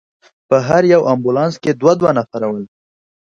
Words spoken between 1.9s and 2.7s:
دوه نفره ول.